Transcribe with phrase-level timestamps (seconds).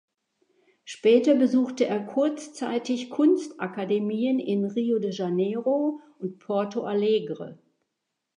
[0.83, 7.59] Später besuchte er kurzzeitig Kunstakademien in Rio de Janeiro und Porto Alegre.